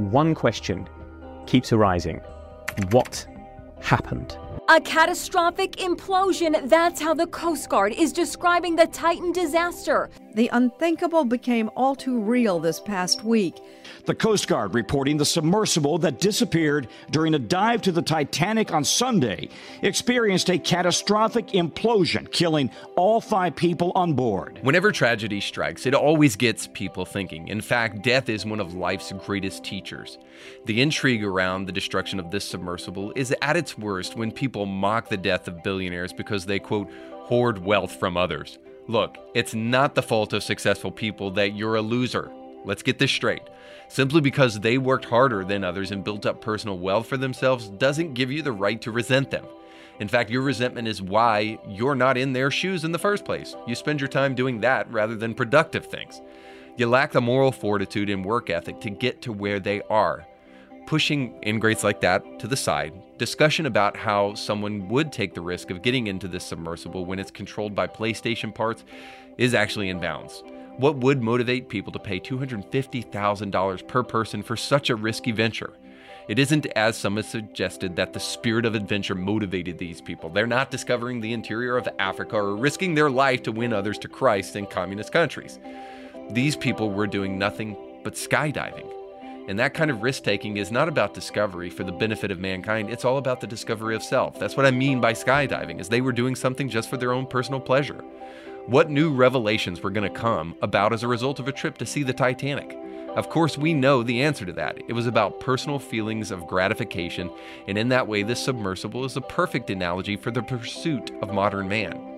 [0.00, 0.88] one question
[1.46, 2.20] keeps arising
[2.90, 3.26] What
[3.80, 4.38] happened?
[4.68, 6.68] A catastrophic implosion.
[6.68, 10.10] That's how the Coast Guard is describing the Titan disaster.
[10.34, 13.56] The unthinkable became all too real this past week.
[14.06, 18.84] The Coast Guard reporting the submersible that disappeared during a dive to the Titanic on
[18.84, 19.48] Sunday
[19.82, 24.60] experienced a catastrophic implosion, killing all five people on board.
[24.62, 27.48] Whenever tragedy strikes, it always gets people thinking.
[27.48, 30.18] In fact, death is one of life's greatest teachers.
[30.66, 35.08] The intrigue around the destruction of this submersible is at its worst when people mock
[35.08, 38.58] the death of billionaires because they, quote, hoard wealth from others.
[38.90, 42.28] Look, it's not the fault of successful people that you're a loser.
[42.64, 43.44] Let's get this straight.
[43.86, 48.14] Simply because they worked harder than others and built up personal wealth for themselves doesn't
[48.14, 49.46] give you the right to resent them.
[50.00, 53.54] In fact, your resentment is why you're not in their shoes in the first place.
[53.64, 56.20] You spend your time doing that rather than productive things.
[56.76, 60.26] You lack the moral fortitude and work ethic to get to where they are.
[60.86, 65.68] Pushing ingrates like that to the side, discussion about how someone would take the risk
[65.68, 68.82] of getting into this submersible when it's controlled by PlayStation parts
[69.36, 70.42] is actually in bounds.
[70.78, 75.74] What would motivate people to pay $250,000 per person for such a risky venture?
[76.28, 80.30] It isn't, as some have suggested, that the spirit of adventure motivated these people.
[80.30, 84.08] They're not discovering the interior of Africa or risking their life to win others to
[84.08, 85.58] Christ in communist countries.
[86.30, 88.99] These people were doing nothing but skydiving.
[89.48, 92.90] And that kind of risk taking is not about discovery for the benefit of mankind,
[92.90, 94.38] it's all about the discovery of self.
[94.38, 97.26] That's what I mean by skydiving, is they were doing something just for their own
[97.26, 98.04] personal pleasure.
[98.66, 101.86] What new revelations were going to come about as a result of a trip to
[101.86, 102.76] see the Titanic?
[103.16, 104.78] Of course, we know the answer to that.
[104.86, 107.28] It was about personal feelings of gratification,
[107.66, 111.68] and in that way, this submersible is a perfect analogy for the pursuit of modern
[111.68, 112.09] man.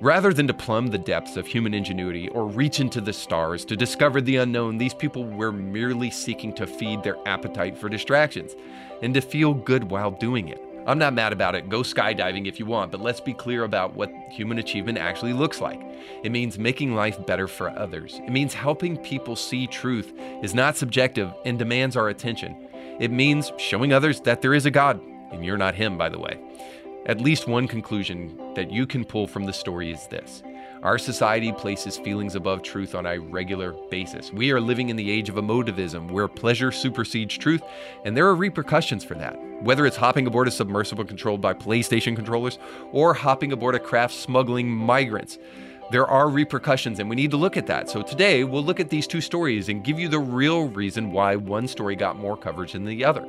[0.00, 3.74] Rather than to plumb the depths of human ingenuity or reach into the stars to
[3.74, 8.54] discover the unknown, these people were merely seeking to feed their appetite for distractions
[9.00, 10.60] and to feel good while doing it.
[10.86, 11.70] I'm not mad about it.
[11.70, 15.62] Go skydiving if you want, but let's be clear about what human achievement actually looks
[15.62, 15.80] like.
[16.22, 18.20] It means making life better for others.
[18.22, 20.12] It means helping people see truth
[20.42, 22.68] is not subjective and demands our attention.
[23.00, 25.00] It means showing others that there is a God,
[25.32, 26.38] and you're not Him, by the way.
[27.06, 30.42] At least one conclusion that you can pull from the story is this
[30.82, 34.32] our society places feelings above truth on a regular basis.
[34.32, 37.62] We are living in the age of emotivism where pleasure supersedes truth,
[38.04, 39.36] and there are repercussions for that.
[39.62, 42.58] Whether it's hopping aboard a submersible controlled by PlayStation controllers
[42.92, 45.38] or hopping aboard a craft smuggling migrants.
[45.88, 47.88] There are repercussions, and we need to look at that.
[47.88, 51.36] So, today we'll look at these two stories and give you the real reason why
[51.36, 53.24] one story got more coverage than the other.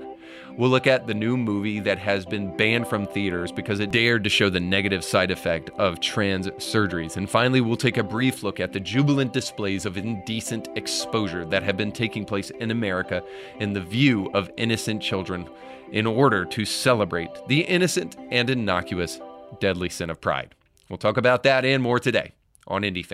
[0.57, 4.23] We'll look at the new movie that has been banned from theaters because it dared
[4.23, 7.16] to show the negative side effect of trans surgeries.
[7.17, 11.62] And finally, we'll take a brief look at the jubilant displays of indecent exposure that
[11.62, 13.23] have been taking place in America
[13.59, 15.47] in the view of innocent children
[15.91, 19.19] in order to celebrate the innocent and innocuous
[19.59, 20.56] deadly sin of pride.
[20.90, 22.34] We'll talk about that and more today
[22.67, 23.05] on Indie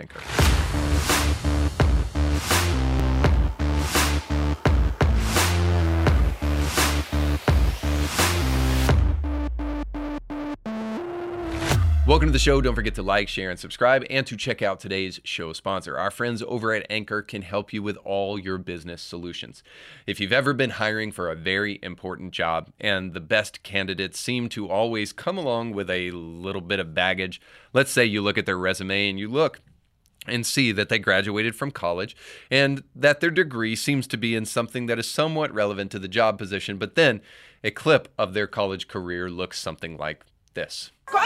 [12.05, 12.59] Welcome to the show.
[12.59, 15.97] Don't forget to like, share, and subscribe, and to check out today's show sponsor.
[15.97, 19.63] Our friends over at Ancur can help you with all your business solutions.
[20.05, 24.49] If you've ever been hiring for a very important job and the best candidates seem
[24.49, 27.39] to always come along with a little bit of baggage,
[27.71, 29.61] let's say you look at their resume and you look
[30.27, 32.17] and see that they graduated from college
[32.51, 36.09] and that their degree seems to be in something that is somewhat relevant to the
[36.09, 37.21] job position, but then
[37.63, 40.91] a clip of their college career looks something like this.
[41.05, 41.19] Go!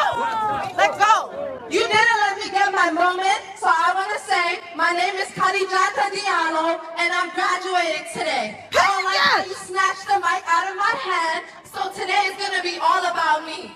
[0.75, 1.57] Let go!
[1.69, 5.27] You didn't let me get my moment, so I want to say my name is
[5.29, 8.65] Kadijata Diallo, and I'm graduating today.
[8.71, 12.37] I don't like how you snatched the mic out of my hand, so today is
[12.37, 13.75] going to be all about me.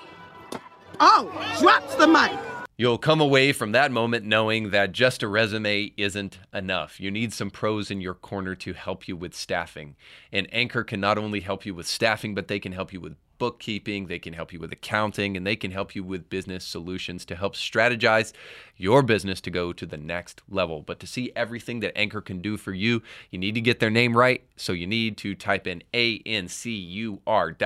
[1.00, 2.32] Oh, drops the mic.
[2.78, 7.00] You'll come away from that moment knowing that just a resume isn't enough.
[7.00, 9.96] You need some pros in your corner to help you with staffing.
[10.32, 13.18] And Ancur can not only help you with staffing, but they can help you with
[13.42, 17.26] bookkeeping, they can help you with accounting, and they can help you with business solutions
[17.26, 18.34] to help strategize
[18.82, 20.82] your business to go to the next level.
[20.82, 23.90] But to see everything that Ancur can do for you, you need to get their
[23.90, 24.44] name right.
[24.56, 27.58] So you need to type in ancur.biz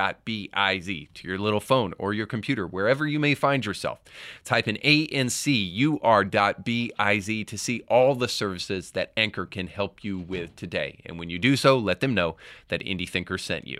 [0.85, 3.99] to your little phone or your computer, wherever you may find yourself.
[4.43, 5.35] Type in ancur.biz
[7.45, 10.99] to see all the services that Ancur can help you with today.
[11.05, 12.35] And when you do so, let them know
[12.67, 13.79] that Indie Thinker sent you.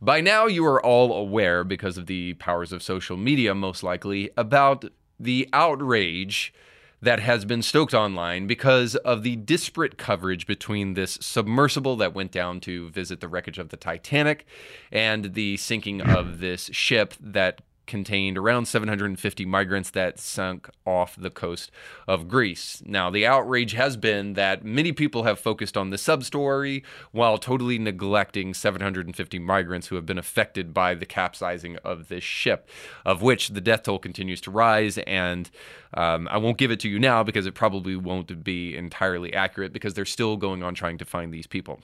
[0.00, 4.30] By now, you are all aware, because of the powers of social media, most likely,
[4.36, 4.84] about
[5.18, 6.52] the outrage
[7.00, 12.32] that has been stoked online because of the disparate coverage between this submersible that went
[12.32, 14.46] down to visit the wreckage of the Titanic
[14.90, 21.30] and the sinking of this ship that contained around 750 migrants that sunk off the
[21.30, 21.72] coast
[22.06, 22.80] of Greece.
[22.86, 27.38] Now, the outrage has been that many people have focused on the sub story while
[27.38, 32.68] totally neglecting 750 migrants who have been affected by the capsizing of this ship,
[33.04, 34.98] of which the death toll continues to rise.
[34.98, 35.50] And
[35.94, 39.72] um, I won't give it to you now because it probably won't be entirely accurate
[39.72, 41.80] because they're still going on trying to find these people.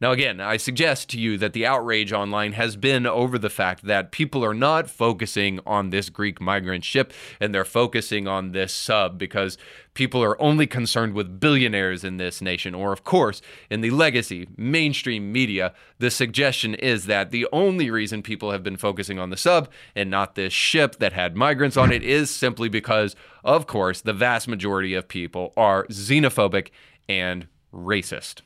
[0.00, 3.84] Now, again, I suggest to you that the outrage online has been over the fact
[3.84, 8.72] that people are not focusing on this Greek migrant ship and they're focusing on this
[8.72, 9.56] sub because
[9.94, 12.74] people are only concerned with billionaires in this nation.
[12.74, 18.22] Or, of course, in the legacy mainstream media, the suggestion is that the only reason
[18.22, 21.90] people have been focusing on the sub and not this ship that had migrants on
[21.92, 26.68] it is simply because, of course, the vast majority of people are xenophobic
[27.08, 28.42] and racist.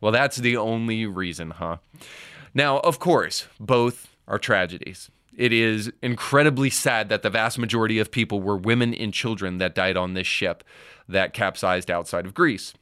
[0.00, 1.78] Well, that's the only reason, huh?
[2.54, 5.10] Now, of course, both are tragedies.
[5.38, 9.72] It is incredibly sad that the vast majority of people were women and children that
[9.72, 10.64] died on this ship
[11.08, 12.74] that capsized outside of Greece,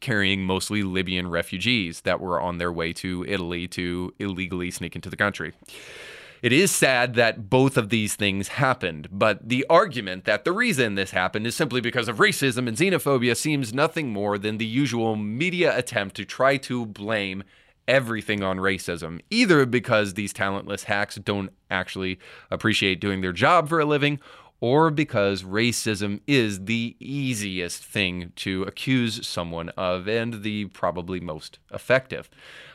[0.00, 5.08] carrying mostly Libyan refugees that were on their way to Italy to illegally sneak into
[5.08, 5.52] the country.
[6.42, 10.96] It is sad that both of these things happened, but the argument that the reason
[10.96, 15.14] this happened is simply because of racism and xenophobia seems nothing more than the usual
[15.14, 17.44] media attempt to try to blame
[17.88, 22.18] everything on racism, either because these talentless hacks don't actually
[22.50, 24.20] appreciate doing their job for a living,
[24.60, 31.58] or because racism is the easiest thing to accuse someone of and the probably most
[31.72, 32.30] effective.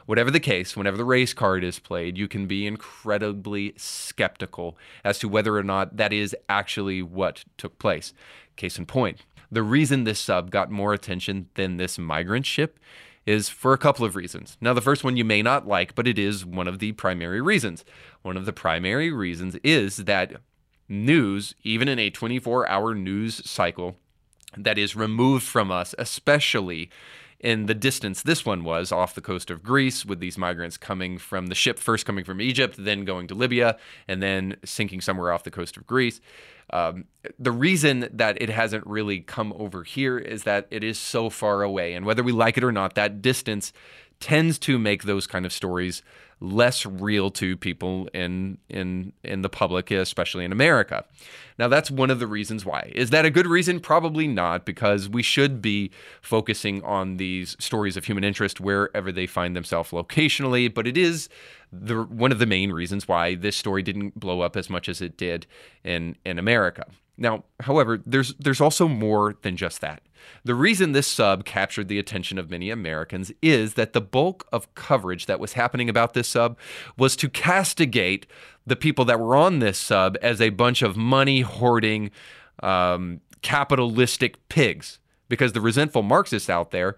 [0.05, 5.17] Whatever the case, whenever the race card is played, you can be incredibly skeptical as
[5.19, 8.13] to whether or not that is actually what took place.
[8.55, 9.21] Case in point,
[9.51, 12.79] the reason this sub got more attention than this migrant ship
[13.25, 14.57] is for a couple of reasons.
[14.59, 17.41] Now, the first one you may not like, but it is one of the primary
[17.41, 17.85] reasons.
[18.21, 20.41] One of the primary reasons is that
[20.89, 23.97] news, even in a 24 hour news cycle
[24.57, 26.89] that is removed from us, especially
[27.39, 31.17] in the distance this one was off the coast of Greece, with these migrants coming
[31.17, 33.77] from the ship, first coming from Egypt, then going to Libya,
[34.07, 36.21] and then sinking somewhere off the coast of Greece.
[36.71, 37.05] Um,
[37.37, 41.63] the reason that it hasn't really come over here is that it is so far
[41.63, 41.93] away.
[41.93, 43.73] And whether we like it or not, that distance
[44.19, 46.01] tends to make those kind of stories
[46.41, 51.05] less real to people in in in the public, especially in America.
[51.59, 52.91] Now that's one of the reasons why.
[52.95, 53.79] Is that a good reason?
[53.79, 55.91] Probably not, because we should be
[56.21, 61.29] focusing on these stories of human interest wherever they find themselves locationally, but it is
[61.71, 64.99] the one of the main reasons why this story didn't blow up as much as
[64.99, 65.45] it did
[65.83, 66.85] in in America.
[67.21, 70.01] Now, however, there's there's also more than just that.
[70.43, 74.73] The reason this sub captured the attention of many Americans is that the bulk of
[74.73, 76.57] coverage that was happening about this sub
[76.97, 78.25] was to castigate
[78.65, 82.09] the people that were on this sub as a bunch of money hoarding,
[82.63, 84.97] um, capitalistic pigs.
[85.29, 86.97] Because the resentful Marxists out there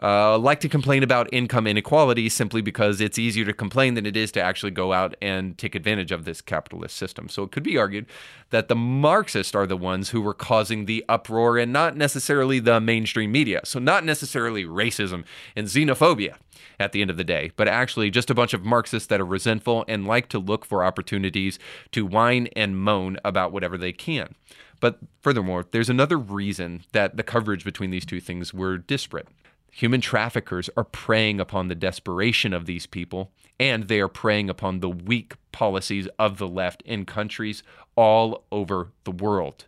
[0.00, 4.16] uh, like to complain about income inequality simply because it's easier to complain than it
[4.16, 7.28] is to actually go out and take advantage of this capitalist system.
[7.28, 8.06] So it could be argued
[8.50, 12.80] that the Marxists are the ones who were causing the uproar and not necessarily the
[12.80, 13.60] mainstream media.
[13.64, 15.24] So, not necessarily racism
[15.54, 16.36] and xenophobia
[16.80, 19.26] at the end of the day, but actually just a bunch of Marxists that are
[19.26, 21.58] resentful and like to look for opportunities
[21.92, 24.34] to whine and moan about whatever they can.
[24.80, 29.28] But furthermore, there's another reason that the coverage between these two things were disparate.
[29.72, 34.80] Human traffickers are preying upon the desperation of these people, and they are preying upon
[34.80, 37.62] the weak policies of the left in countries
[37.96, 39.64] all over the world.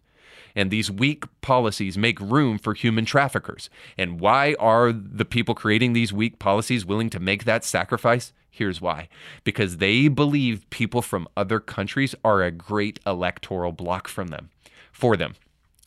[0.54, 3.70] And these weak policies make room for human traffickers.
[3.98, 8.32] And why are the people creating these weak policies willing to make that sacrifice?
[8.50, 9.08] Here's why
[9.42, 14.50] because they believe people from other countries are a great electoral block from them
[14.92, 15.34] for them.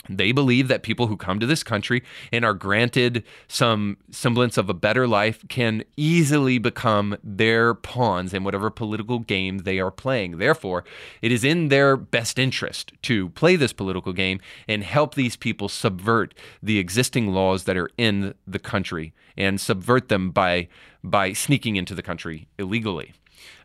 [0.09, 4.69] They believe that people who come to this country and are granted some semblance of
[4.69, 10.37] a better life can easily become their pawns in whatever political game they are playing.
[10.37, 10.83] Therefore,
[11.21, 15.69] it is in their best interest to play this political game and help these people
[15.69, 20.67] subvert the existing laws that are in the country and subvert them by
[21.03, 23.13] by sneaking into the country illegally.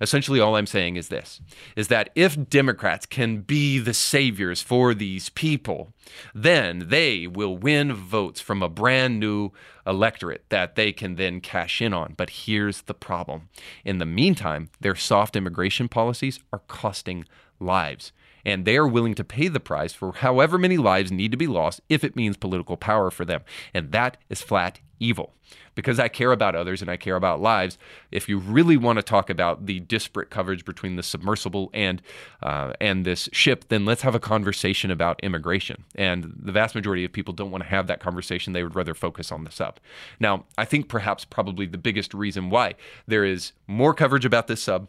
[0.01, 1.41] Essentially, all I'm saying is this
[1.77, 5.93] is that if Democrats can be the saviors for these people,
[6.35, 9.51] then they will win votes from a brand new
[9.87, 12.15] electorate that they can then cash in on.
[12.17, 13.49] But here's the problem
[13.85, 17.25] in the meantime, their soft immigration policies are costing
[17.61, 18.13] lives.
[18.45, 21.47] And they are willing to pay the price for however many lives need to be
[21.47, 23.43] lost if it means political power for them.
[23.73, 25.35] And that is flat evil.
[25.75, 27.79] Because I care about others and I care about lives,
[28.11, 32.03] if you really want to talk about the disparate coverage between the submersible and
[32.43, 35.85] uh, and this ship, then let's have a conversation about immigration.
[35.95, 38.53] And the vast majority of people don't want to have that conversation.
[38.53, 39.81] They would rather focus on the sub.
[40.21, 42.75] Now, I think perhaps probably the biggest reason why
[43.07, 44.89] there is more coverage about this sub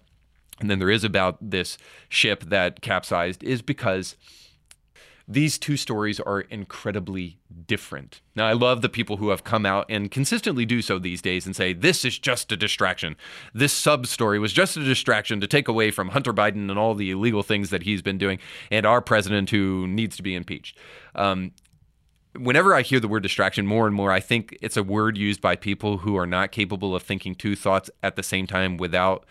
[0.60, 1.78] and then there is about this
[2.10, 4.16] ship that capsized is because
[5.28, 8.22] these two stories are incredibly different.
[8.36, 11.46] Now, I love the people who have come out and consistently do so these days
[11.46, 13.16] and say, this is just a distraction.
[13.54, 16.94] This sub story was just a distraction to take away from Hunter Biden and all
[16.94, 20.78] the illegal things that he's been doing and our president who needs to be impeached.
[21.16, 21.54] Um,
[22.38, 25.40] whenever I hear the word distraction more and more, I think it's a word used
[25.40, 29.26] by people who are not capable of thinking two thoughts at the same time without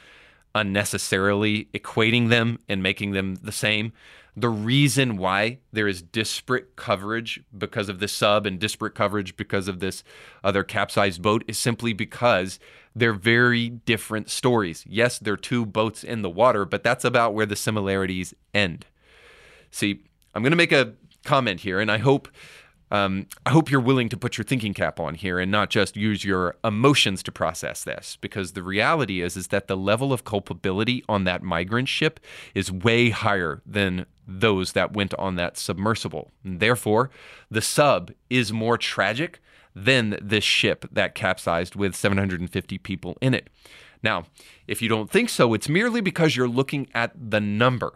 [0.54, 3.92] unnecessarily equating them and making them the same
[4.36, 9.68] the reason why there is disparate coverage because of this sub and disparate coverage because
[9.68, 10.02] of this
[10.42, 12.58] other capsized boat is simply because
[12.94, 14.84] they're very different stories.
[14.88, 18.86] Yes, they're two boats in the water, but that's about where the similarities end.
[19.70, 20.02] See,
[20.34, 20.94] I'm going to make a
[21.24, 22.28] comment here, and I hope
[22.92, 25.96] um, I hope you're willing to put your thinking cap on here and not just
[25.96, 30.24] use your emotions to process this, because the reality is is that the level of
[30.24, 32.20] culpability on that migrant ship
[32.54, 36.32] is way higher than those that went on that submersible.
[36.44, 37.08] And therefore,
[37.50, 39.40] the sub is more tragic
[39.74, 43.48] than this ship that capsized with 750 people in it.
[44.02, 44.24] Now,
[44.66, 47.94] if you don't think so, it's merely because you're looking at the number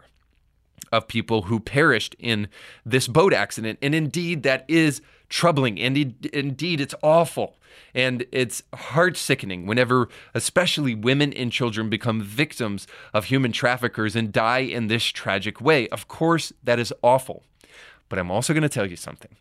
[0.91, 2.47] of people who perished in
[2.85, 3.79] this boat accident.
[3.81, 5.79] And indeed, that is troubling.
[5.79, 5.97] And
[6.33, 7.57] indeed, it's awful.
[7.93, 14.31] And it's heart sickening whenever, especially women and children, become victims of human traffickers and
[14.31, 15.87] die in this tragic way.
[15.89, 17.43] Of course, that is awful.
[18.09, 19.35] But I'm also going to tell you something.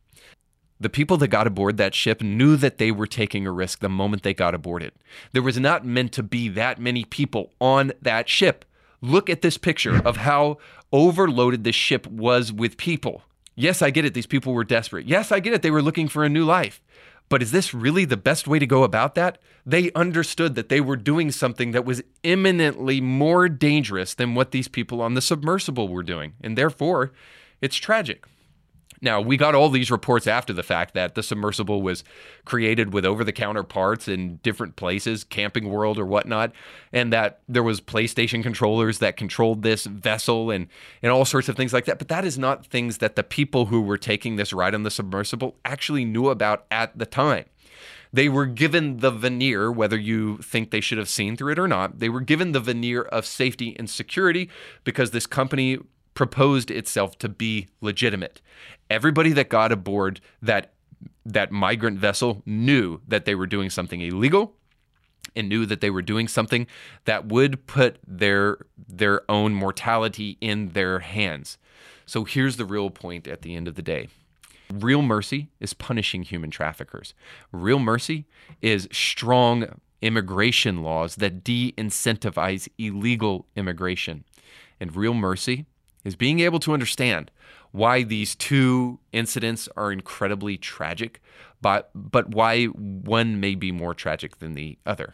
[0.78, 3.88] The people that got aboard that ship knew that they were taking a risk the
[3.88, 4.94] moment they got aboard it.
[5.32, 8.64] There was not meant to be that many people on that ship.
[9.00, 10.58] Look at this picture of how
[10.92, 13.22] overloaded the ship was with people.
[13.54, 14.14] Yes, I get it.
[14.14, 15.06] These people were desperate.
[15.06, 15.62] Yes, I get it.
[15.62, 16.82] They were looking for a new life.
[17.28, 19.38] But is this really the best way to go about that?
[19.64, 24.68] They understood that they were doing something that was imminently more dangerous than what these
[24.68, 26.34] people on the submersible were doing.
[26.40, 27.12] And therefore,
[27.60, 28.26] it's tragic.
[29.00, 32.04] Now, we got all these reports after the fact that the submersible was
[32.44, 36.52] created with over the counter parts in different places, Camping World or whatnot,
[36.92, 40.68] and that there was PlayStation controllers that controlled this vessel and,
[41.02, 41.98] and all sorts of things like that.
[41.98, 44.90] But that is not things that the people who were taking this ride on the
[44.90, 47.44] submersible actually knew about at the time.
[48.12, 51.68] They were given the veneer, whether you think they should have seen through it or
[51.68, 54.48] not, they were given the veneer of safety and security
[54.84, 55.78] because this company
[56.16, 58.40] proposed itself to be legitimate.
[58.90, 60.72] Everybody that got aboard that
[61.24, 64.54] that migrant vessel knew that they were doing something illegal
[65.34, 66.66] and knew that they were doing something
[67.04, 71.58] that would put their their own mortality in their hands.
[72.06, 74.08] So here's the real point at the end of the day.
[74.72, 77.14] Real mercy is punishing human traffickers.
[77.52, 78.24] Real mercy
[78.62, 79.66] is strong
[80.00, 84.24] immigration laws that de incentivize illegal immigration.
[84.80, 85.66] And real mercy
[86.06, 87.32] is being able to understand
[87.72, 91.20] why these two incidents are incredibly tragic,
[91.60, 95.12] but but why one may be more tragic than the other.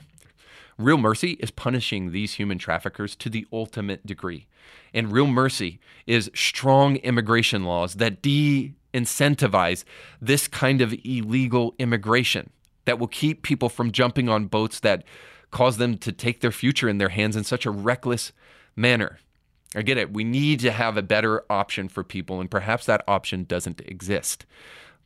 [0.79, 4.47] Real mercy is punishing these human traffickers to the ultimate degree.
[4.93, 9.85] And real mercy is strong immigration laws that de incentivize
[10.21, 12.51] this kind of illegal immigration
[12.85, 15.05] that will keep people from jumping on boats that
[15.51, 18.33] cause them to take their future in their hands in such a reckless
[18.77, 19.19] manner.
[19.75, 20.13] I get it.
[20.13, 24.45] We need to have a better option for people, and perhaps that option doesn't exist.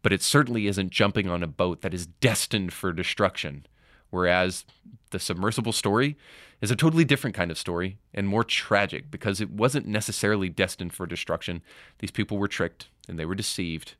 [0.02, 3.66] But it certainly isn't jumping on a boat that is destined for destruction.
[4.10, 4.64] Whereas
[5.10, 6.16] the submersible story
[6.60, 10.92] is a totally different kind of story and more tragic because it wasn't necessarily destined
[10.92, 11.62] for destruction.
[11.98, 13.94] These people were tricked and they were deceived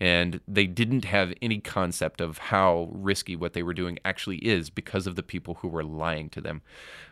[0.00, 4.70] and they didn't have any concept of how risky what they were doing actually is
[4.70, 6.62] because of the people who were lying to them.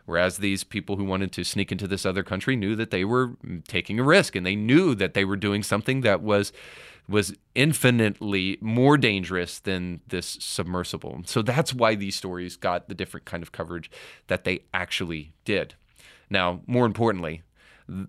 [0.05, 3.37] Whereas these people who wanted to sneak into this other country knew that they were
[3.67, 6.51] taking a risk and they knew that they were doing something that was
[7.07, 11.21] was infinitely more dangerous than this submersible.
[11.25, 13.91] So that's why these stories got the different kind of coverage
[14.27, 15.75] that they actually did.
[16.29, 17.41] Now, more importantly,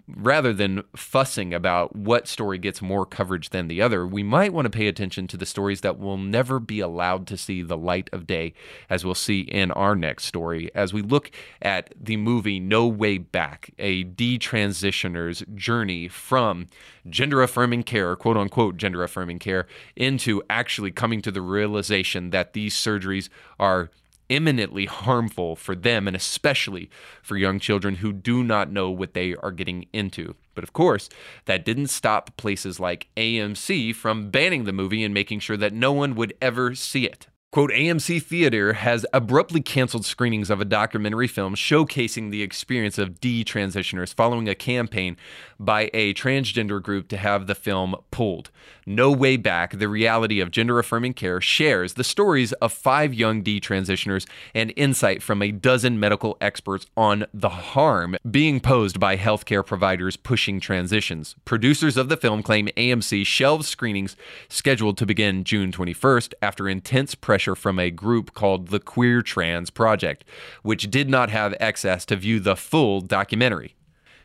[0.08, 4.66] rather than fussing about what story gets more coverage than the other, we might want
[4.66, 8.08] to pay attention to the stories that will never be allowed to see the light
[8.12, 8.54] of day,
[8.88, 13.18] as we'll see in our next story, as we look at the movie No Way
[13.18, 16.66] Back, a detransitioner's journey from
[17.08, 22.52] gender affirming care, quote unquote gender affirming care, into actually coming to the realization that
[22.52, 23.90] these surgeries are
[24.32, 26.88] imminently harmful for them and especially
[27.22, 30.34] for young children who do not know what they are getting into.
[30.54, 31.10] But of course,
[31.44, 35.92] that didn't stop places like AMC from banning the movie and making sure that no
[35.92, 37.26] one would ever see it.
[37.52, 43.20] Quote, AMC Theater has abruptly canceled screenings of a documentary film showcasing the experience of
[43.20, 45.18] detransitioners following a campaign
[45.60, 48.50] by a transgender group to have the film pulled.
[48.86, 53.44] No Way Back, the reality of gender affirming care, shares the stories of five young
[53.44, 59.64] detransitioners and insight from a dozen medical experts on the harm being posed by healthcare
[59.64, 61.36] providers pushing transitions.
[61.44, 64.16] Producers of the film claim AMC shelved screenings
[64.48, 69.68] scheduled to begin June 21st after intense pressure from a group called the Queer Trans
[69.68, 70.24] Project,
[70.62, 73.74] which did not have access to view the full documentary.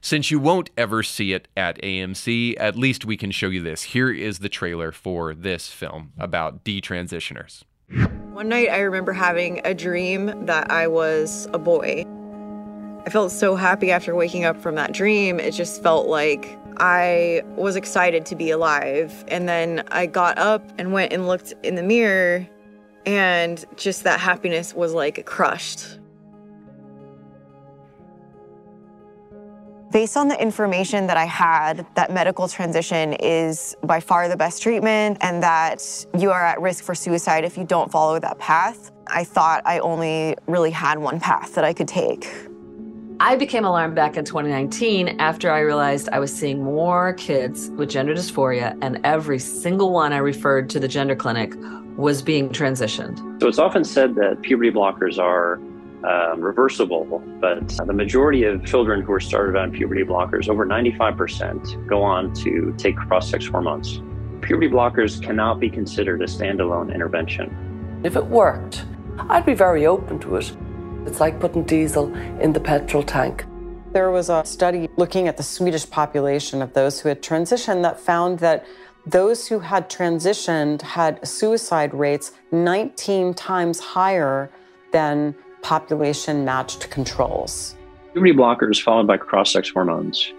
[0.01, 3.81] Since you won't ever see it at AMC, at least we can show you this.
[3.81, 7.63] Here is the trailer for this film about detransitioners.
[8.33, 12.05] One night I remember having a dream that I was a boy.
[13.07, 15.39] I felt so happy after waking up from that dream.
[15.39, 19.25] It just felt like I was excited to be alive.
[19.27, 22.47] And then I got up and went and looked in the mirror,
[23.07, 25.97] and just that happiness was like crushed.
[29.93, 34.61] Based on the information that I had, that medical transition is by far the best
[34.61, 38.91] treatment and that you are at risk for suicide if you don't follow that path,
[39.07, 42.29] I thought I only really had one path that I could take.
[43.21, 47.89] I became alarmed back in 2019 after I realized I was seeing more kids with
[47.89, 51.53] gender dysphoria, and every single one I referred to the gender clinic
[51.98, 53.42] was being transitioned.
[53.42, 55.60] So it's often said that puberty blockers are
[56.04, 61.88] um, reversible, but the majority of children who are started on puberty blockers, over 95%,
[61.88, 64.01] go on to take cross sex hormones.
[64.42, 68.00] Puberty blockers cannot be considered a standalone intervention.
[68.04, 68.86] If it worked,
[69.18, 70.56] I'd be very open to it.
[71.08, 73.46] It's like putting diesel in the petrol tank.
[73.94, 78.00] There was a study looking at the Swedish population of those who had transitioned that
[78.00, 78.68] found that
[79.07, 84.50] those who had transitioned had suicide rates 19 times higher
[84.91, 87.75] than population matched controls.
[88.13, 90.33] Puberty blockers followed by cross sex hormones.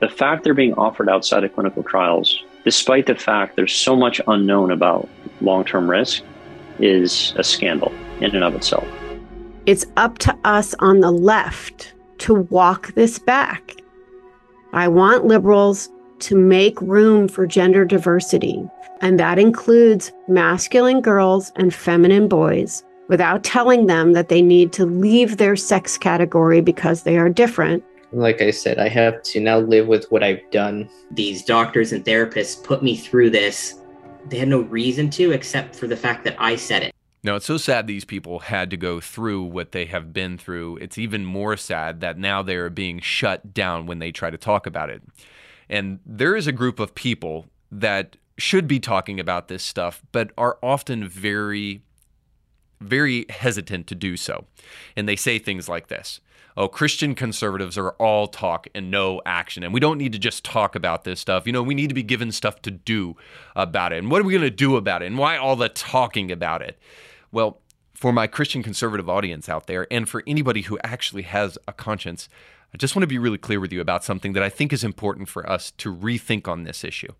[0.00, 4.20] The fact they're being offered outside of clinical trials, despite the fact there's so much
[4.26, 5.08] unknown about
[5.42, 6.22] long term risk,
[6.78, 8.86] is a scandal in and of itself.
[9.66, 13.74] It's up to us on the left to walk this back.
[14.72, 15.88] I want liberals
[16.20, 18.62] to make room for gender diversity,
[19.00, 24.84] and that includes masculine girls and feminine boys without telling them that they need to
[24.84, 27.84] leave their sex category because they are different.
[28.12, 30.88] Like I said, I have to now live with what I've done.
[31.10, 33.80] These doctors and therapists put me through this.
[34.28, 36.92] They had no reason to except for the fact that I said it.
[37.22, 40.76] Now, it's so sad these people had to go through what they have been through.
[40.76, 44.38] It's even more sad that now they are being shut down when they try to
[44.38, 45.02] talk about it.
[45.68, 50.30] And there is a group of people that should be talking about this stuff, but
[50.36, 51.82] are often very
[52.80, 54.44] very hesitant to do so.
[54.96, 56.20] And they say things like this
[56.58, 59.62] Oh, Christian conservatives are all talk and no action.
[59.62, 61.46] And we don't need to just talk about this stuff.
[61.46, 63.14] You know, we need to be given stuff to do
[63.54, 63.98] about it.
[63.98, 65.06] And what are we going to do about it?
[65.06, 66.78] And why all the talking about it?
[67.30, 67.60] Well,
[67.92, 72.28] for my Christian conservative audience out there, and for anybody who actually has a conscience,
[72.76, 74.84] I just want to be really clear with you about something that I think is
[74.84, 77.14] important for us to rethink on this issue.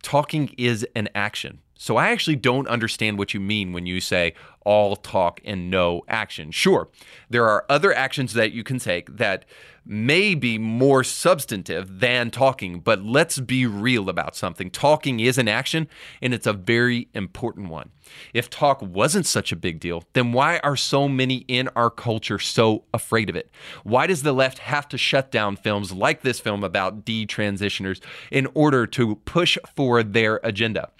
[0.00, 1.58] Talking is an action.
[1.80, 6.02] So I actually don't understand what you mean when you say all talk and no
[6.08, 6.50] action.
[6.50, 6.88] Sure,
[7.30, 9.44] there are other actions that you can take that
[9.86, 14.70] may be more substantive than talking, but let's be real about something.
[14.70, 15.88] Talking is an action,
[16.20, 17.90] and it's a very important one.
[18.34, 22.40] If talk wasn't such a big deal, then why are so many in our culture
[22.40, 23.50] so afraid of it?
[23.84, 28.48] Why does the left have to shut down films like this film about detransitioners in
[28.52, 30.90] order to push for their agenda?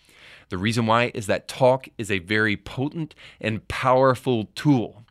[0.48, 5.04] The reason why is that talk is a very potent and powerful tool.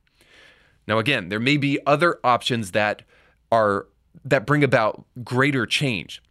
[0.87, 3.03] Now, again, there may be other options that
[3.51, 3.87] are
[4.25, 6.21] that bring about greater change.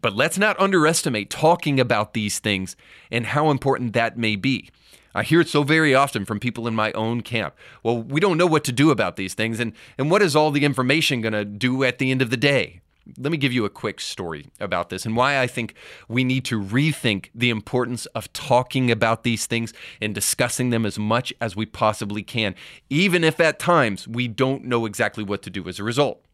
[0.00, 2.76] But let's not underestimate talking about these things
[3.10, 4.70] and how important that may be.
[5.14, 7.54] I hear it so very often from people in my own camp.
[7.84, 10.50] Well, we don't know what to do about these things, and, and what is all
[10.50, 12.80] the information going to do at the end of the day?
[13.18, 15.74] Let me give you a quick story about this and why I think
[16.08, 20.98] we need to rethink the importance of talking about these things and discussing them as
[20.98, 22.54] much as we possibly can,
[22.88, 26.24] even if at times we don't know exactly what to do as a result.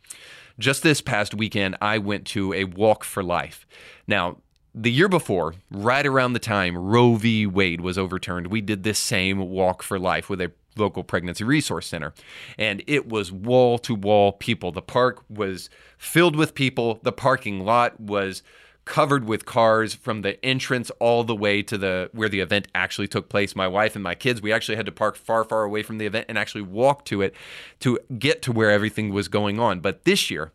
[0.58, 3.66] Just this past weekend, I went to a walk for life.
[4.06, 4.36] Now,
[4.74, 7.46] the year before, right around the time Roe v.
[7.46, 11.86] Wade was overturned, we did this same walk for life with a local pregnancy resource
[11.86, 12.12] center.
[12.58, 14.72] And it was wall to wall people.
[14.72, 18.42] The park was filled with people, the parking lot was
[18.90, 23.06] covered with cars from the entrance all the way to the where the event actually
[23.06, 23.54] took place.
[23.54, 26.06] My wife and my kids, we actually had to park far far away from the
[26.06, 27.34] event and actually walk to it
[27.80, 29.78] to get to where everything was going on.
[29.78, 30.50] But this year,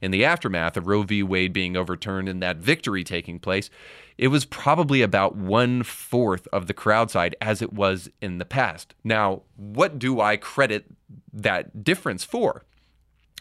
[0.00, 1.22] in the aftermath of Roe v.
[1.22, 3.70] Wade being overturned and that victory taking place,
[4.16, 8.44] it was probably about one fourth of the crowd side as it was in the
[8.44, 8.94] past.
[9.04, 10.86] Now, what do I credit
[11.32, 12.64] that difference for?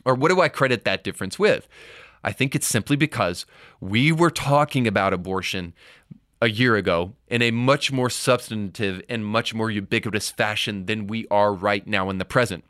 [0.06, 1.68] Or what do I credit that difference with?
[2.24, 3.46] I think it's simply because
[3.80, 5.74] we were talking about abortion
[6.42, 11.28] a year ago in a much more substantive and much more ubiquitous fashion than we
[11.32, 12.64] are right now in the present.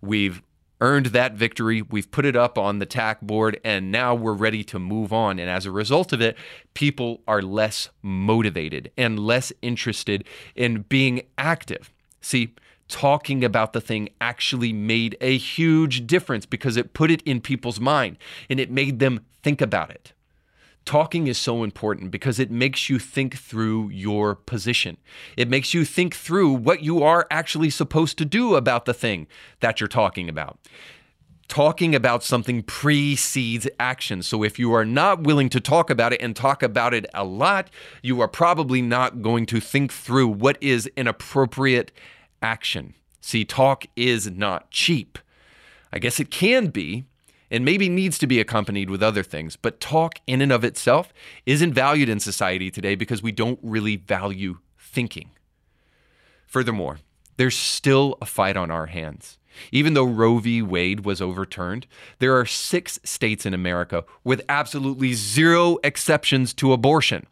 [0.00, 0.42] We've
[0.82, 1.80] earned that victory.
[1.80, 5.38] We've put it up on the TAC board, and now we're ready to move on.
[5.38, 6.36] And as a result of it,
[6.74, 10.24] people are less motivated and less interested
[10.56, 11.92] in being active.
[12.20, 12.54] See,
[12.88, 17.80] talking about the thing actually made a huge difference because it put it in people's
[17.80, 18.18] mind
[18.50, 20.12] and it made them think about it.
[20.84, 24.96] Talking is so important because it makes you think through your position.
[25.36, 29.28] It makes you think through what you are actually supposed to do about the thing
[29.60, 30.58] that you're talking about.
[31.46, 34.22] Talking about something precedes action.
[34.22, 37.24] So if you are not willing to talk about it and talk about it a
[37.24, 37.70] lot,
[38.02, 41.92] you are probably not going to think through what is an appropriate
[42.40, 42.94] action.
[43.20, 45.18] See, talk is not cheap.
[45.92, 47.04] I guess it can be,
[47.52, 51.12] and maybe needs to be accompanied with other things, but talk in and of itself
[51.44, 55.30] isn't valued in society today because we don't really value thinking.
[56.46, 56.98] Furthermore,
[57.36, 59.38] there's still a fight on our hands.
[59.70, 60.62] Even though Roe v.
[60.62, 61.86] Wade was overturned,
[62.20, 67.26] there are six states in America with absolutely zero exceptions to abortion.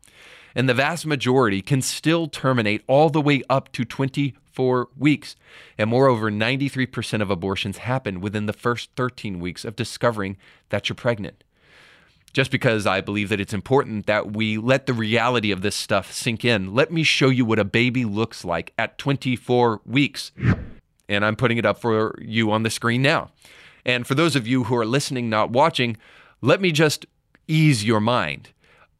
[0.54, 5.36] And the vast majority can still terminate all the way up to 24 weeks.
[5.78, 10.36] And moreover, 93% of abortions happen within the first 13 weeks of discovering
[10.70, 11.44] that you're pregnant.
[12.32, 16.12] Just because I believe that it's important that we let the reality of this stuff
[16.12, 20.30] sink in, let me show you what a baby looks like at 24 weeks.
[21.08, 23.30] And I'm putting it up for you on the screen now.
[23.84, 25.96] And for those of you who are listening, not watching,
[26.40, 27.04] let me just
[27.48, 28.50] ease your mind.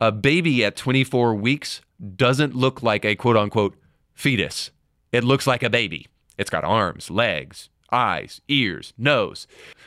[0.03, 1.83] A baby at 24 weeks
[2.17, 3.77] doesn't look like a quote unquote
[4.15, 4.71] fetus.
[5.13, 6.07] It looks like a baby.
[6.39, 9.47] It's got arms, legs, eyes, ears, nose.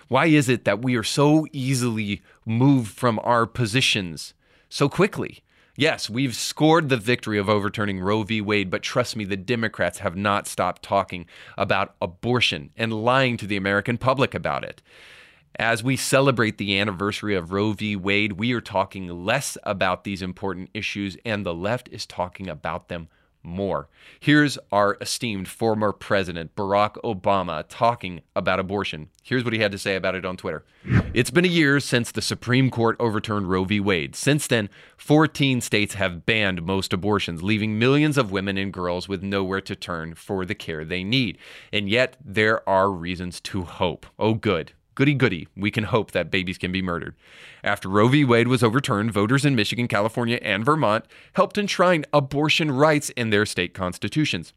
[0.10, 4.36] Why is it that we are so easily moved from our positions
[4.70, 5.42] so quickly?
[5.76, 8.40] Yes, we've scored the victory of overturning Roe v.
[8.40, 11.26] Wade, but trust me, the Democrats have not stopped talking
[11.58, 14.84] about abortion and lying to the American public about it.
[15.60, 17.96] As we celebrate the anniversary of Roe v.
[17.96, 22.88] Wade, we are talking less about these important issues, and the left is talking about
[22.88, 23.08] them
[23.44, 23.88] more.
[24.20, 29.10] Here's our esteemed former president, Barack Obama, talking about abortion.
[29.22, 30.66] Here's what he had to say about it on Twitter.
[31.14, 33.80] It's been a year since the Supreme Court overturned Roe v.
[33.80, 34.16] Wade.
[34.16, 39.22] Since then, 14 states have banned most abortions, leaving millions of women and girls with
[39.22, 41.38] nowhere to turn for the care they need.
[41.72, 44.08] And yet, there are reasons to hope.
[44.18, 44.72] Oh, good.
[44.96, 47.16] Goody goody, we can hope that babies can be murdered.
[47.64, 48.24] After Roe v.
[48.24, 53.46] Wade was overturned, voters in Michigan, California, and Vermont helped enshrine abortion rights in their
[53.46, 54.54] state constitutions.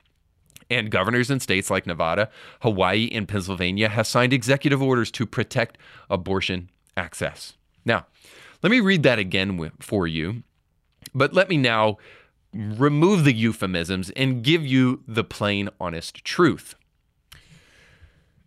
[0.68, 2.28] And governors in states like Nevada,
[2.62, 5.78] Hawaii, and Pennsylvania have signed executive orders to protect
[6.10, 7.54] abortion access.
[7.84, 8.06] Now,
[8.62, 10.42] let me read that again for you,
[11.14, 11.98] but let me now
[12.52, 16.74] remove the euphemisms and give you the plain, honest truth.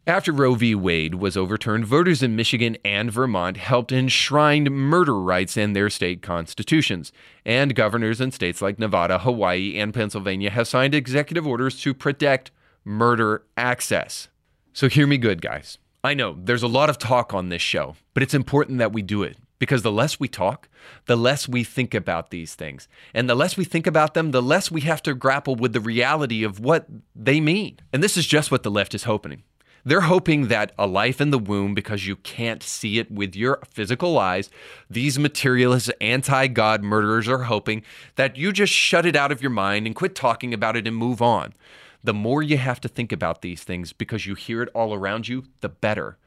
[0.09, 0.73] After Roe v.
[0.73, 6.23] Wade was overturned, voters in Michigan and Vermont helped enshrine murder rights in their state
[6.23, 7.11] constitutions.
[7.45, 12.49] And governors in states like Nevada, Hawaii, and Pennsylvania have signed executive orders to protect
[12.83, 14.29] murder access.
[14.73, 15.77] So hear me good, guys.
[16.03, 19.03] I know there's a lot of talk on this show, but it's important that we
[19.03, 20.69] do it because the less we talk,
[21.05, 22.87] the less we think about these things.
[23.13, 25.79] And the less we think about them, the less we have to grapple with the
[25.79, 27.77] reality of what they mean.
[27.93, 29.43] And this is just what the left is hoping.
[29.89, 33.59] They're hoping that a life in the womb, because you can't see it with your
[33.67, 34.51] physical eyes,
[34.87, 37.81] these materialist, anti God murderers are hoping
[38.15, 40.95] that you just shut it out of your mind and quit talking about it and
[40.95, 41.55] move on.
[42.03, 45.27] The more you have to think about these things because you hear it all around
[45.27, 46.19] you, the better.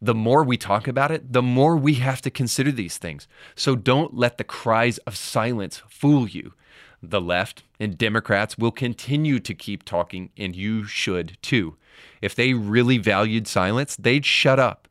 [0.00, 3.28] The more we talk about it, the more we have to consider these things.
[3.54, 6.54] So don't let the cries of silence fool you.
[7.02, 11.76] The left and Democrats will continue to keep talking, and you should too.
[12.22, 14.88] If they really valued silence, they'd shut up.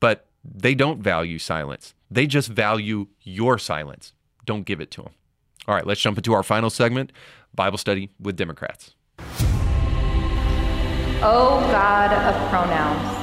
[0.00, 4.12] But they don't value silence, they just value your silence.
[4.44, 5.12] Don't give it to them.
[5.68, 7.12] All right, let's jump into our final segment
[7.54, 8.94] Bible study with Democrats.
[11.24, 13.21] Oh God of pronouns.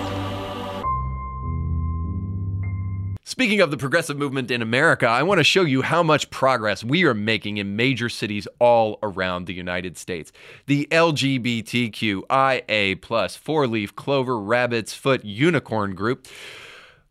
[3.30, 6.84] Speaking of the progressive movement in America, I want to show you how much progress
[6.84, 10.32] we are making in major cities all around the United States.
[10.66, 11.40] The LGBTQIA
[13.00, 16.28] plus four leaf clover rabbit's foot unicorn group.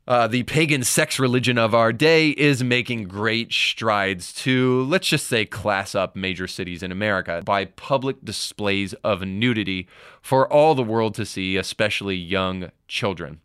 [0.09, 5.27] Uh, the pagan sex religion of our day is making great strides to, let's just
[5.27, 9.87] say, class up major cities in America by public displays of nudity
[10.23, 13.41] for all the world to see, especially young children.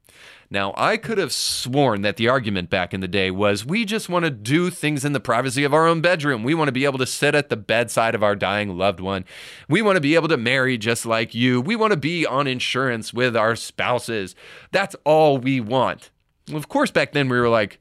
[0.50, 4.08] Now, I could have sworn that the argument back in the day was we just
[4.08, 6.44] want to do things in the privacy of our own bedroom.
[6.44, 9.26] We want to be able to sit at the bedside of our dying loved one.
[9.68, 11.60] We want to be able to marry just like you.
[11.60, 14.34] We want to be on insurance with our spouses.
[14.72, 16.10] That's all we want.
[16.52, 17.80] Of course, back then we were like,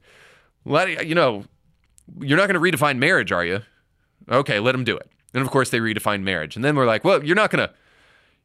[0.65, 1.45] let, you know,
[2.21, 3.61] you're not going to redefine marriage, are you?
[4.31, 5.11] Okay, let them do it.
[5.35, 6.57] And of course, they redefined marriage.
[6.57, 7.75] And then we're like, well, you're not going to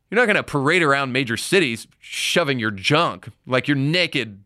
[0.09, 4.41] you're not going to parade around major cities shoving your junk like your naked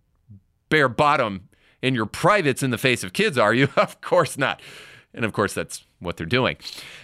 [0.70, 1.50] bare bottom
[1.84, 3.70] in your privates in the face of kids, are you?
[3.78, 4.62] of course not.
[5.14, 6.58] And of course, that's what they're doing.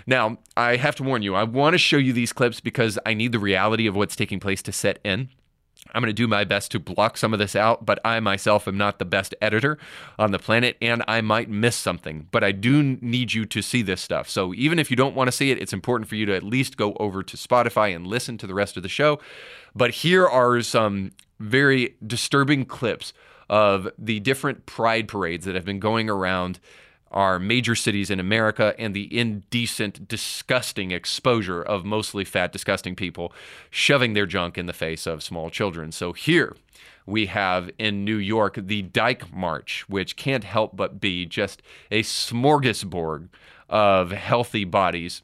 [0.05, 3.13] Now, I have to warn you, I want to show you these clips because I
[3.13, 5.29] need the reality of what's taking place to set in.
[5.93, 8.67] I'm going to do my best to block some of this out, but I myself
[8.67, 9.77] am not the best editor
[10.19, 12.27] on the planet and I might miss something.
[12.31, 14.29] But I do need you to see this stuff.
[14.29, 16.43] So even if you don't want to see it, it's important for you to at
[16.43, 19.19] least go over to Spotify and listen to the rest of the show.
[19.75, 23.13] But here are some very disturbing clips
[23.49, 26.59] of the different pride parades that have been going around
[27.11, 33.33] our major cities in America and the indecent, disgusting exposure of mostly fat, disgusting people
[33.69, 35.91] shoving their junk in the face of small children.
[35.91, 36.55] So here
[37.05, 42.03] we have in New York the Dyke March, which can't help but be just a
[42.03, 43.29] smorgasbord
[43.69, 45.23] of healthy bodies.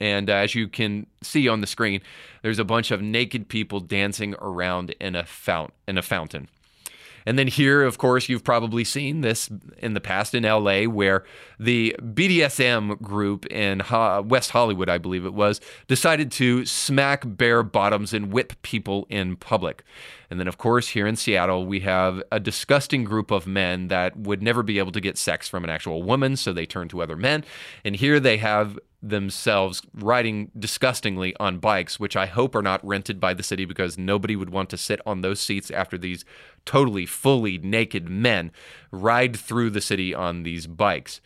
[0.00, 2.00] And uh, as you can see on the screen,
[2.42, 6.48] there's a bunch of naked people dancing around in a fount in a fountain.
[7.28, 11.24] And then here, of course, you've probably seen this in the past in LA, where
[11.60, 13.82] the BDSM group in
[14.26, 19.36] West Hollywood, I believe it was, decided to smack bare bottoms and whip people in
[19.36, 19.84] public.
[20.30, 24.16] And then, of course, here in Seattle, we have a disgusting group of men that
[24.16, 27.02] would never be able to get sex from an actual woman, so they turn to
[27.02, 27.44] other men.
[27.84, 33.20] And here they have themselves riding disgustingly on bikes, which I hope are not rented
[33.20, 36.24] by the city because nobody would want to sit on those seats after these
[36.64, 38.50] totally, fully naked men
[38.90, 41.20] ride through the city on these bikes.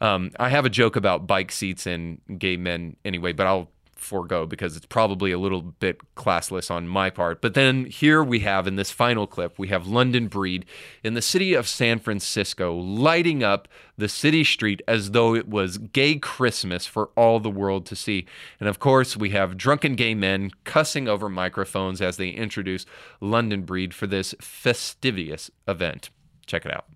[0.00, 4.46] Um, I have a joke about bike seats and gay men anyway, but I'll forego
[4.46, 7.40] because it's probably a little bit classless on my part.
[7.40, 10.64] But then here we have in this final clip, we have London Breed
[11.04, 15.78] in the city of San Francisco lighting up the city street as though it was
[15.78, 18.26] gay Christmas for all the world to see.
[18.58, 22.86] And of course, we have drunken gay men cussing over microphones as they introduce
[23.20, 26.10] London Breed for this festivious event.
[26.46, 26.86] Check it out.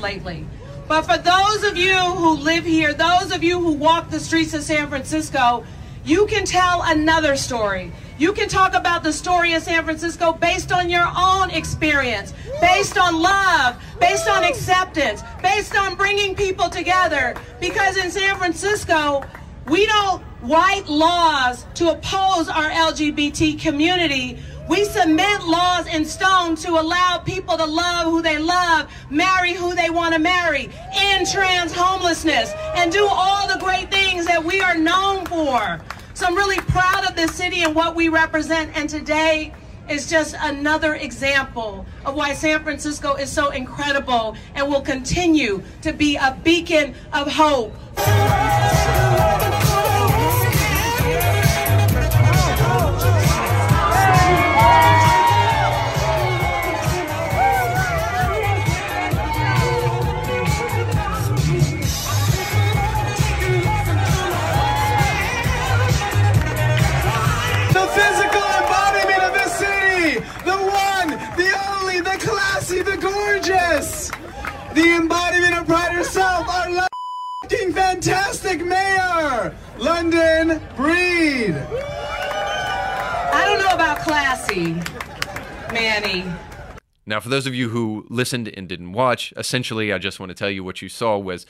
[0.00, 0.44] Lately.
[0.88, 4.52] But for those of you who live here, those of you who walk the streets
[4.52, 5.64] of San Francisco,
[6.04, 7.92] you can tell another story.
[8.18, 12.98] You can talk about the story of San Francisco based on your own experience, based
[12.98, 17.34] on love, based on acceptance, based on bringing people together.
[17.60, 19.24] Because in San Francisco,
[19.68, 24.38] we don't write laws to oppose our LGBT community.
[24.68, 29.74] We cement laws in stone to allow people to love who they love, marry who
[29.74, 34.60] they want to marry, end trans homelessness, and do all the great things that we
[34.60, 35.80] are known for.
[36.14, 38.76] So I'm really proud of this city and what we represent.
[38.76, 39.52] And today
[39.88, 45.92] is just another example of why San Francisco is so incredible and will continue to
[45.92, 47.74] be a beacon of hope.
[72.62, 74.10] The classy, the gorgeous.
[74.74, 76.88] The embodiment of pride herself, our
[77.42, 81.54] fucking fantastic mayor, London Breed.
[83.34, 84.74] I don't know about classy,
[85.72, 86.24] Manny.
[87.04, 90.34] Now, for those of you who listened and didn't watch, essentially, I just want to
[90.34, 91.44] tell you what you saw was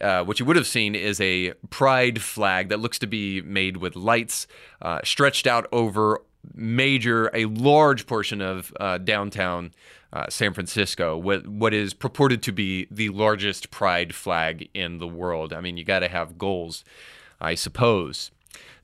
[0.00, 3.78] uh, what you would have seen is a pride flag that looks to be made
[3.78, 4.46] with lights
[4.82, 6.20] uh, stretched out over
[6.54, 9.72] major, a large portion of uh, downtown
[10.12, 15.06] uh, San Francisco, what, what is purported to be the largest pride flag in the
[15.06, 15.52] world.
[15.52, 16.84] I mean, you got to have goals,
[17.40, 18.30] I suppose.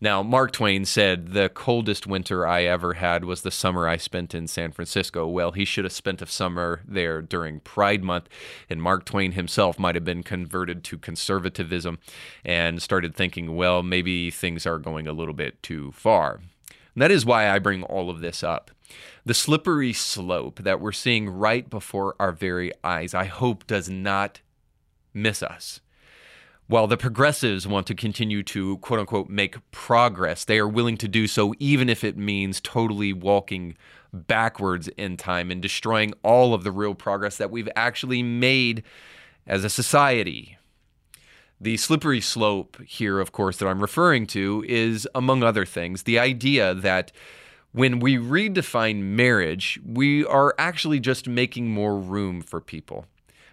[0.00, 4.34] Now, Mark Twain said the coldest winter I ever had was the summer I spent
[4.34, 5.26] in San Francisco.
[5.26, 8.28] Well, he should have spent a summer there during Pride Month,
[8.68, 11.98] and Mark Twain himself might have been converted to conservatism
[12.44, 16.40] and started thinking, well, maybe things are going a little bit too far.
[16.94, 18.70] And that is why I bring all of this up.
[19.24, 24.40] The slippery slope that we're seeing right before our very eyes, I hope, does not
[25.12, 25.80] miss us.
[26.68, 31.08] While the progressives want to continue to quote unquote make progress, they are willing to
[31.08, 33.76] do so even if it means totally walking
[34.12, 38.82] backwards in time and destroying all of the real progress that we've actually made
[39.46, 40.56] as a society.
[41.60, 46.18] The slippery slope here, of course, that I'm referring to is, among other things, the
[46.18, 47.12] idea that
[47.76, 53.04] when we redefine marriage, we are actually just making more room for people.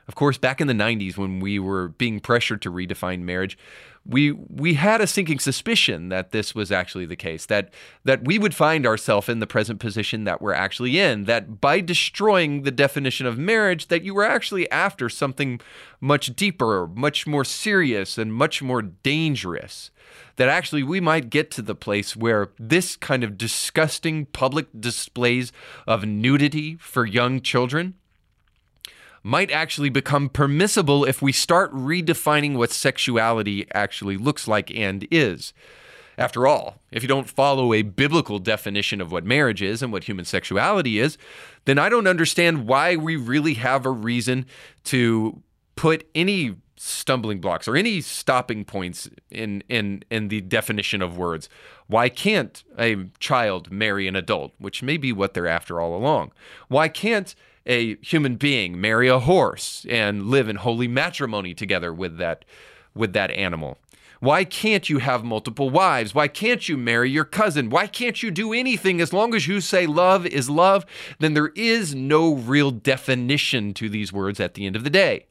[0.07, 3.57] Of course, back in the 90s when we were being pressured to redefine marriage,
[4.05, 8.37] we we had a sinking suspicion that this was actually the case that that we
[8.37, 12.71] would find ourselves in the present position that we're actually in that by destroying the
[12.71, 15.59] definition of marriage that you were actually after something
[16.01, 19.89] much deeper much more serious and much more dangerous.
[20.35, 25.51] That actually we might get to the place where this kind of disgusting public displays
[25.87, 27.93] of nudity for young children
[29.23, 35.53] might actually become permissible if we start redefining what sexuality actually looks like and is.
[36.17, 40.03] After all, if you don't follow a biblical definition of what marriage is and what
[40.03, 41.17] human sexuality is,
[41.65, 44.45] then I don't understand why we really have a reason
[44.85, 45.41] to
[45.75, 51.47] put any stumbling blocks or any stopping points in in in the definition of words.
[51.87, 56.31] Why can't a child marry an adult, which may be what they're after all along?
[56.67, 57.33] Why can't
[57.65, 62.45] a human being marry a horse and live in holy matrimony together with that
[62.95, 63.77] with that animal?
[64.23, 66.15] Why can't you have multiple wives?
[66.15, 67.69] Why can't you marry your cousin?
[67.69, 70.85] Why can't you do anything as long as you say love is love?
[71.19, 75.25] Then there is no real definition to these words at the end of the day.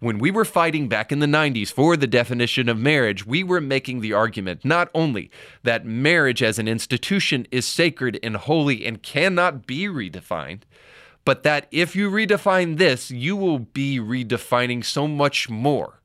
[0.00, 3.60] When we were fighting back in the 90s for the definition of marriage, we were
[3.60, 5.30] making the argument not only
[5.64, 10.60] that marriage as an institution is sacred and holy and cannot be redefined,
[11.28, 16.00] but that if you redefine this, you will be redefining so much more.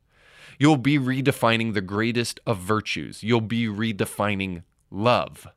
[0.59, 3.23] You'll be redefining the greatest of virtues.
[3.23, 5.47] You'll be redefining love.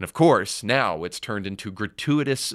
[0.00, 2.54] And of course, now it's turned into gratuitous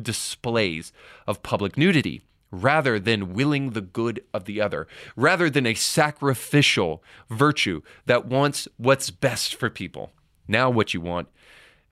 [0.00, 0.94] displays
[1.26, 7.04] of public nudity rather than willing the good of the other, rather than a sacrificial
[7.28, 10.10] virtue that wants what's best for people.
[10.48, 11.28] Now, what you want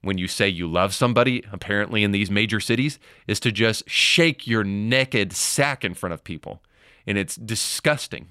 [0.03, 4.47] when you say you love somebody, apparently in these major cities, is to just shake
[4.47, 6.63] your naked sack in front of people.
[7.07, 8.29] And it's disgusting.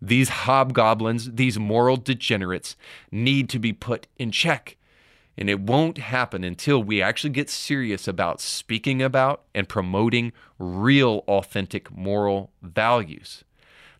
[0.00, 2.76] These hobgoblins, these moral degenerates,
[3.10, 4.76] need to be put in check.
[5.38, 11.24] And it won't happen until we actually get serious about speaking about and promoting real,
[11.28, 13.44] authentic moral values.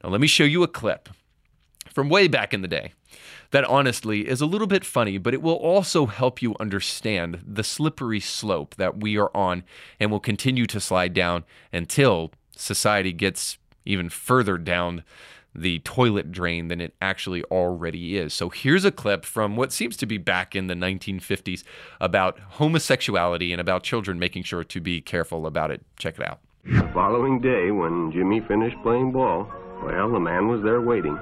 [0.03, 1.09] Now, let me show you a clip
[1.91, 2.93] from way back in the day
[3.51, 7.65] that honestly is a little bit funny, but it will also help you understand the
[7.65, 9.65] slippery slope that we are on
[10.01, 15.05] and will continue to slide down until society gets even further down
[15.55, 18.35] the toilet drain than it actually already is.
[18.35, 21.65] So here's a clip from what seems to be back in the 1950s
[22.01, 25.83] about homosexuality and about children making sure to be careful about it.
[25.99, 26.41] Check it out.
[26.65, 29.51] The following day, when Jimmy finished playing ball,
[29.83, 31.19] well, the man was there waiting.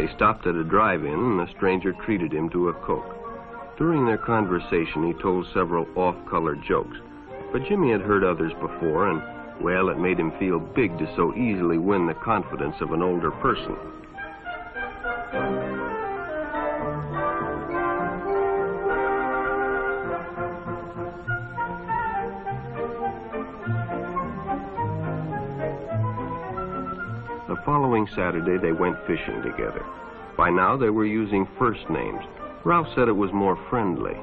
[0.00, 3.18] They stopped at a drive-in, and the stranger treated him to a Coke.
[3.76, 6.96] During their conversation, he told several off-color jokes,
[7.52, 9.22] but Jimmy had heard others before, and,
[9.60, 13.30] well, it made him feel big to so easily win the confidence of an older
[13.30, 13.76] person.
[28.14, 29.84] Saturday, they went fishing together.
[30.36, 32.24] By now, they were using first names.
[32.64, 34.16] Ralph said it was more friendly.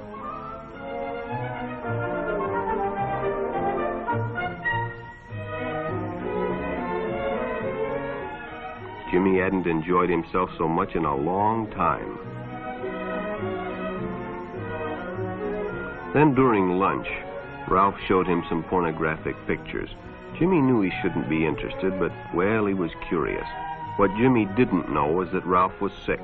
[9.11, 12.17] Jimmy hadn't enjoyed himself so much in a long time.
[16.13, 17.07] Then during lunch,
[17.69, 19.89] Ralph showed him some pornographic pictures.
[20.39, 23.47] Jimmy knew he shouldn't be interested, but, well, he was curious.
[23.97, 26.21] What Jimmy didn't know was that Ralph was sick,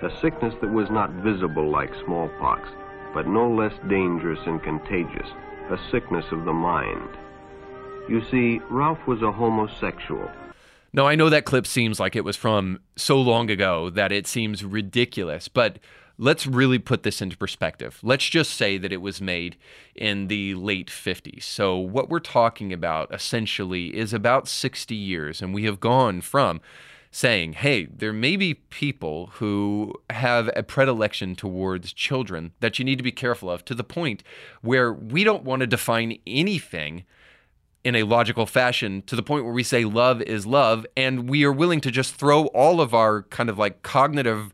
[0.00, 2.68] a sickness that was not visible like smallpox,
[3.12, 5.26] but no less dangerous and contagious,
[5.68, 7.16] a sickness of the mind.
[8.08, 10.30] You see, Ralph was a homosexual.
[10.92, 14.28] Now, I know that clip seems like it was from so long ago that it
[14.28, 15.80] seems ridiculous, but
[16.18, 17.98] let's really put this into perspective.
[18.04, 19.56] Let's just say that it was made
[19.96, 21.42] in the late 50s.
[21.42, 26.60] So, what we're talking about essentially is about 60 years, and we have gone from
[27.16, 32.98] saying, hey, there may be people who have a predilection towards children that you need
[32.98, 34.22] to be careful of to the point
[34.60, 37.04] where we don't want to define anything
[37.84, 41.42] in a logical fashion to the point where we say love is love and we
[41.42, 44.52] are willing to just throw all of our kind of like cognitive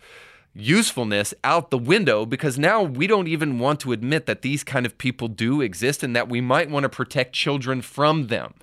[0.54, 4.86] usefulness out the window because now we don't even want to admit that these kind
[4.86, 8.54] of people do exist and that we might want to protect children from them.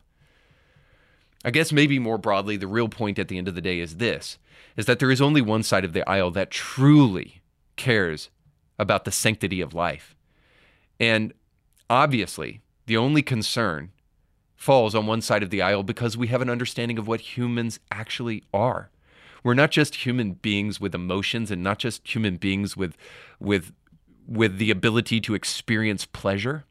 [1.43, 3.97] I guess maybe more broadly the real point at the end of the day is
[3.97, 4.37] this
[4.75, 7.41] is that there is only one side of the aisle that truly
[7.75, 8.29] cares
[8.77, 10.15] about the sanctity of life.
[10.99, 11.33] And
[11.89, 13.91] obviously, the only concern
[14.55, 17.79] falls on one side of the aisle because we have an understanding of what humans
[17.91, 18.89] actually are.
[19.43, 22.97] We're not just human beings with emotions and not just human beings with
[23.39, 23.71] with
[24.27, 26.65] with the ability to experience pleasure.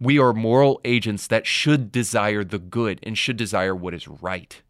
[0.00, 4.60] We are moral agents that should desire the good and should desire what is right.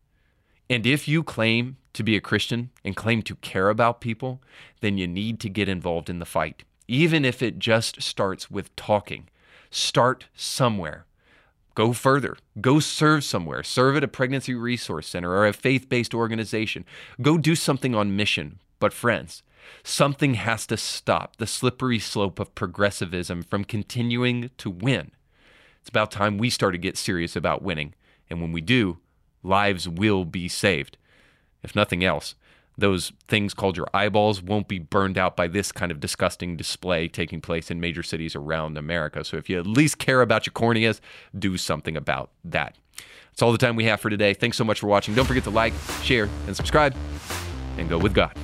[0.69, 4.43] And if you claim to be a Christian and claim to care about people,
[4.81, 8.75] then you need to get involved in the fight, even if it just starts with
[8.77, 9.29] talking.
[9.71, 11.07] Start somewhere.
[11.75, 12.37] Go further.
[12.61, 13.63] Go serve somewhere.
[13.63, 16.85] Serve at a pregnancy resource center or a faith based organization.
[17.21, 18.61] Go do something on mission.
[18.79, 19.43] But, friends,
[19.83, 25.11] something has to stop the slippery slope of progressivism from continuing to win.
[25.81, 27.95] It's about time we start to get serious about winning.
[28.31, 28.99] And when we do,
[29.43, 30.97] lives will be saved.
[31.63, 32.35] If nothing else,
[32.77, 37.09] those things called your eyeballs won't be burned out by this kind of disgusting display
[37.09, 39.25] taking place in major cities around America.
[39.25, 41.01] So if you at least care about your corneas,
[41.39, 42.77] do something about that.
[43.31, 44.35] That's all the time we have for today.
[44.35, 45.15] Thanks so much for watching.
[45.15, 46.97] Don't forget to like, share, and subscribe,
[47.79, 48.37] and go with God.